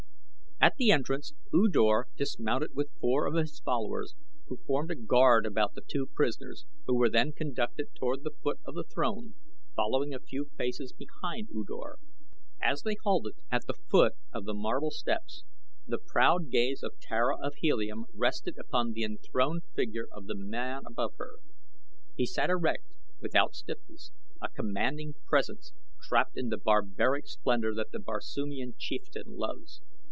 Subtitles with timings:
[0.63, 4.13] At the entrance U Dor dismounted with four of his followers
[4.45, 8.59] who formed a guard about the two prisoners who were then conducted toward the foot
[8.63, 9.33] of the throne,
[9.75, 11.97] following a few paces behind U Dor.
[12.61, 15.43] As they halted at the foot of the marble steps,
[15.87, 20.83] the proud gaze of Tara of Helium rested upon the enthroned figure of the man
[20.85, 21.37] above her.
[22.15, 25.73] He sat erect without stiffness a commanding presence
[26.03, 29.81] trapped in the barbaric splendor that the Barsoomian chieftain loves.